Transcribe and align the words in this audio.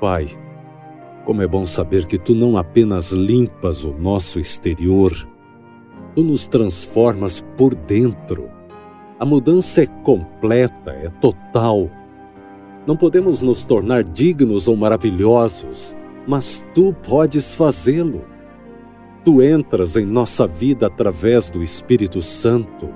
Pai, 0.00 0.28
como 1.24 1.40
é 1.40 1.46
bom 1.46 1.64
saber 1.64 2.06
que 2.06 2.18
tu 2.18 2.34
não 2.34 2.58
apenas 2.58 3.10
limpas 3.10 3.82
o 3.84 3.92
nosso 3.94 4.38
exterior, 4.38 5.12
tu 6.14 6.22
nos 6.22 6.46
transformas 6.46 7.42
por 7.56 7.74
dentro. 7.74 8.50
A 9.18 9.24
mudança 9.24 9.82
é 9.82 9.86
completa, 9.86 10.90
é 10.90 11.08
total. 11.20 11.88
Não 12.86 12.96
podemos 12.96 13.40
nos 13.40 13.64
tornar 13.64 14.04
dignos 14.04 14.68
ou 14.68 14.76
maravilhosos, 14.76 15.96
mas 16.26 16.62
tu 16.74 16.94
podes 17.08 17.54
fazê-lo. 17.54 18.24
Tu 19.24 19.42
entras 19.42 19.96
em 19.96 20.04
nossa 20.04 20.46
vida 20.46 20.86
através 20.86 21.48
do 21.48 21.62
Espírito 21.62 22.20
Santo. 22.20 22.90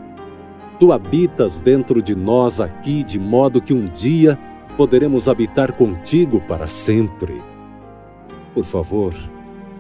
Tu 0.79 0.93
habitas 0.93 1.61
dentro 1.61 2.01
de 2.01 2.15
nós 2.15 2.61
aqui 2.61 3.03
de 3.03 3.19
modo 3.19 3.61
que 3.61 3.75
um 3.75 3.89
dia 3.89 4.39
poderemos 4.77 5.29
habitar 5.29 5.73
contigo 5.73 6.41
para 6.47 6.69
sempre. 6.69 7.43
Por 8.55 8.65
favor, 8.65 9.13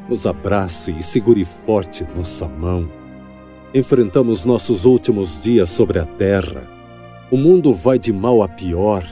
nos 0.08 0.26
abrace 0.26 0.90
e 0.90 1.02
segure 1.02 1.44
forte 1.44 2.04
nossa 2.16 2.48
mão. 2.48 2.90
Enfrentamos 3.72 4.44
nossos 4.44 4.84
últimos 4.84 5.40
dias 5.40 5.68
sobre 5.70 6.00
a 6.00 6.06
terra. 6.06 6.64
O 7.30 7.36
mundo 7.36 7.72
vai 7.72 7.98
de 7.98 8.12
mal 8.12 8.42
a 8.42 8.48
pior. 8.48 9.04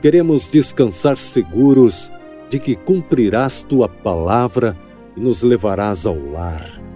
Queremos 0.00 0.48
descansar 0.48 1.16
seguros 1.16 2.12
de 2.48 2.60
que 2.60 2.76
cumprirás 2.76 3.64
tua 3.64 3.88
palavra 3.88 4.76
e 5.16 5.20
nos 5.20 5.42
levarás 5.42 6.06
ao 6.06 6.16
lar. 6.30 6.87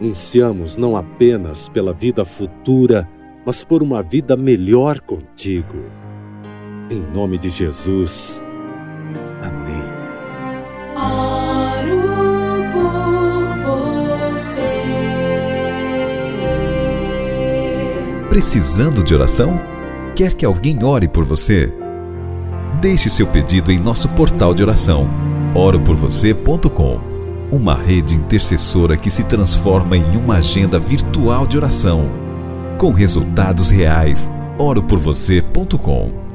Ansiamos 0.00 0.78
não 0.78 0.96
apenas 0.96 1.68
pela 1.68 1.92
vida 1.92 2.24
futura, 2.24 3.06
mas 3.44 3.62
por 3.62 3.82
uma 3.82 4.02
vida 4.02 4.36
melhor 4.36 5.00
contigo. 5.00 5.84
Em 6.90 7.00
nome 7.00 7.36
de 7.36 7.50
Jesus. 7.50 8.42
Amém. 9.42 9.82
Oro 10.96 12.00
por 12.72 14.32
você. 14.32 14.62
Precisando 18.30 19.04
de 19.04 19.14
oração? 19.14 19.60
Quer 20.16 20.34
que 20.34 20.46
alguém 20.46 20.82
ore 20.82 21.08
por 21.08 21.24
você? 21.24 21.70
Deixe 22.80 23.10
seu 23.10 23.26
pedido 23.26 23.70
em 23.70 23.78
nosso 23.78 24.08
portal 24.10 24.54
de 24.54 24.62
oração, 24.62 25.06
oroporvocê.com. 25.54 27.09
Uma 27.50 27.74
rede 27.74 28.14
intercessora 28.14 28.96
que 28.96 29.10
se 29.10 29.24
transforma 29.24 29.96
em 29.96 30.16
uma 30.16 30.36
agenda 30.36 30.78
virtual 30.78 31.46
de 31.46 31.56
oração, 31.56 32.08
com 32.78 32.92
resultados 32.92 33.70
reais. 33.70 34.30
oroporvocê.com 34.56 36.29